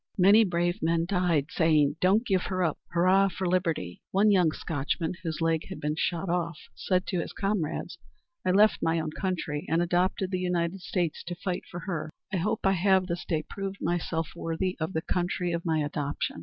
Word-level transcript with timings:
Many 0.17 0.43
brave 0.43 0.81
men 0.81 1.05
died, 1.07 1.51
saying, 1.51 1.97
"Don't 2.01 2.25
give 2.25 2.41
her 2.45 2.63
up! 2.63 2.79
Hurrah 2.91 3.27
for 3.27 3.47
liberty!" 3.47 4.01
One 4.09 4.31
young 4.31 4.51
Scotchman, 4.51 5.13
whose 5.21 5.41
leg 5.41 5.67
had 5.67 5.79
been 5.79 5.93
shot 5.95 6.27
off, 6.27 6.57
said 6.73 7.05
to 7.05 7.19
his 7.19 7.33
comrades, 7.33 7.99
"I 8.43 8.49
left 8.49 8.81
my 8.81 8.99
own 8.99 9.11
country 9.11 9.63
and 9.69 9.79
adopted 9.79 10.31
the 10.31 10.39
United 10.39 10.81
States 10.81 11.23
to 11.25 11.35
fight 11.35 11.65
for 11.69 11.81
her. 11.81 12.09
I 12.33 12.37
hope 12.37 12.65
I 12.65 12.71
have 12.71 13.05
this 13.05 13.25
day 13.25 13.43
proved 13.47 13.77
myself 13.79 14.29
worthy 14.35 14.75
of 14.79 14.93
the 14.93 15.03
country 15.03 15.51
of 15.51 15.65
my 15.65 15.77
adoption. 15.81 16.37